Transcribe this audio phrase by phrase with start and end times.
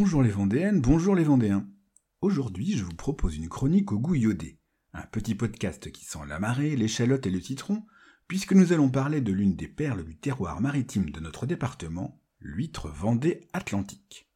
[0.00, 1.66] Bonjour les Vendéennes, bonjour les Vendéens.
[2.20, 4.60] Aujourd'hui, je vous propose une chronique au goût iodé,
[4.92, 7.82] un petit podcast qui sent la marée, l'échalote et le citron,
[8.28, 12.88] puisque nous allons parler de l'une des perles du terroir maritime de notre département, l'huître
[12.88, 14.28] Vendée Atlantique.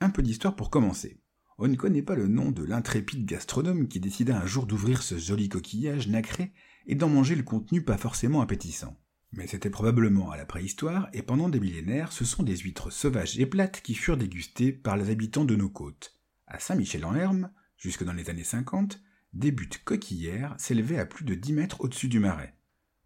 [0.00, 1.20] Un peu d'histoire pour commencer.
[1.58, 5.18] On ne connaît pas le nom de l'intrépide gastronome qui décida un jour d'ouvrir ce
[5.18, 6.52] joli coquillage nacré
[6.86, 8.96] et d'en manger le contenu pas forcément appétissant.
[9.36, 13.38] Mais c'était probablement à la préhistoire, et pendant des millénaires, ce sont des huîtres sauvages
[13.38, 16.16] et plates qui furent dégustées par les habitants de nos côtes.
[16.46, 19.00] À Saint-Michel-en-Herme, jusque dans les années 50,
[19.32, 22.54] des buttes coquillères s'élevaient à plus de 10 mètres au-dessus du marais.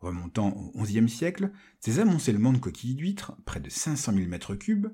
[0.00, 4.88] Remontant au XIe siècle, ces amoncellements de coquilles d'huîtres, près de 500 000 mètres cubes,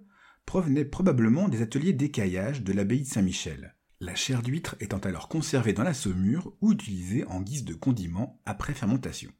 [0.46, 3.74] provenaient probablement des ateliers d'écaillage de l'abbaye de Saint-Michel.
[4.00, 8.40] La chair d'huître étant alors conservée dans la saumure ou utilisée en guise de condiment
[8.46, 9.32] après fermentation.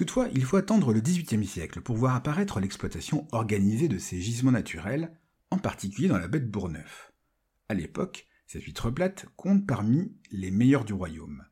[0.00, 4.50] Toutefois, il faut attendre le XVIIIe siècle pour voir apparaître l'exploitation organisée de ces gisements
[4.50, 5.14] naturels,
[5.50, 7.12] en particulier dans la baie de Bourgneuf.
[7.68, 11.44] À l'époque, cette huître plate compte parmi les meilleures du royaume.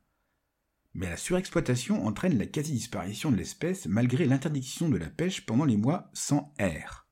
[0.95, 5.77] Mais la surexploitation entraîne la quasi-disparition de l'espèce malgré l'interdiction de la pêche pendant les
[5.77, 7.07] mois sans air.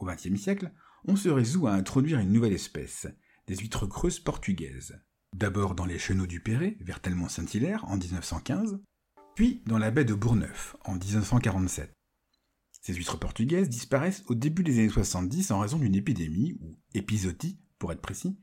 [0.00, 0.70] Au XXe siècle,
[1.06, 3.06] on se résout à introduire une nouvelle espèce,
[3.46, 5.00] des huîtres creuses portugaises.
[5.34, 8.82] D'abord dans les chenaux du Perret, vers Telmont-Saint-Hilaire en 1915,
[9.38, 11.92] puis dans la baie de Bourgneuf en 1947.
[12.82, 17.60] Ces huîtres portugaises disparaissent au début des années 70 en raison d'une épidémie, ou épisodie
[17.78, 18.36] pour être précis,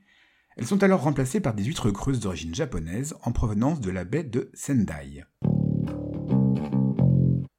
[0.56, 4.24] elles sont alors remplacées par des huîtres creuses d'origine japonaise en provenance de la baie
[4.24, 5.24] de Sendai.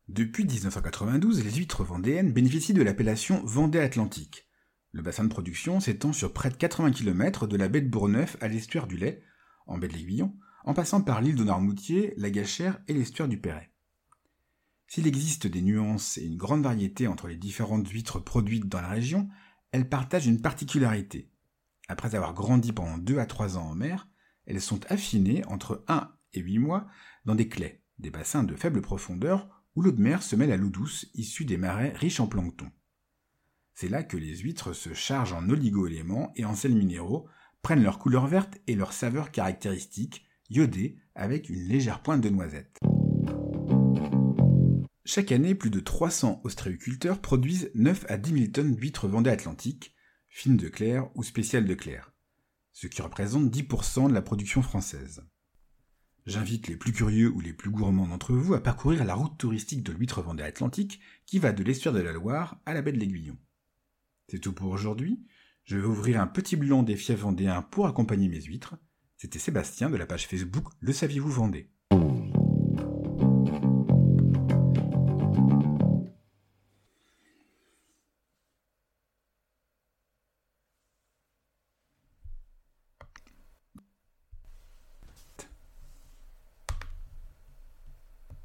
[0.08, 4.49] Depuis 1992, les huîtres vendéennes bénéficient de l'appellation Vendée Atlantique.
[4.93, 8.35] Le bassin de production s'étend sur près de 80 km de la baie de Bourgneuf
[8.41, 9.21] à l'estuaire du Lait,
[9.67, 10.33] en baie de l'Aiguillon,
[10.67, 13.71] en passant par l'île de Noirmoutier, la Gâchère et l'estuaire du Perret.
[14.85, 18.89] S'il existe des nuances et une grande variété entre les différentes huîtres produites dans la
[18.89, 19.29] région,
[19.71, 21.31] elles partagent une particularité.
[21.87, 24.09] Après avoir grandi pendant 2 à 3 ans en mer,
[24.45, 26.86] elles sont affinées entre 1 et 8 mois
[27.23, 30.58] dans des claies, des bassins de faible profondeur où l'eau de mer se mêle à
[30.58, 32.69] l'eau douce issue des marais riches en plancton.
[33.73, 37.30] C'est là que les huîtres se chargent en oligo-éléments et en sels minéraux,
[37.61, 42.80] prennent leur couleur verte et leur saveur caractéristique, iodée, avec une légère pointe de noisette.
[45.05, 49.95] Chaque année, plus de 300 ostréiculteurs produisent 9 à 10 000 tonnes d'huîtres vendées atlantiques,
[50.27, 52.13] fine de clair ou spéciale de clair,
[52.73, 55.23] ce qui représente 10% de la production française.
[56.25, 59.81] J'invite les plus curieux ou les plus gourmands d'entre vous à parcourir la route touristique
[59.81, 62.99] de l'huître Vendée Atlantique qui va de l'estuaire de la Loire à la baie de
[62.99, 63.37] l'Aiguillon.
[64.27, 65.25] C'est tout pour aujourd'hui.
[65.63, 68.75] Je vais ouvrir un petit bilan des fiefs vendéens pour accompagner mes huîtres.
[69.20, 71.72] C'était Sébastien de la page Facebook Le Saviez-vous Vendée.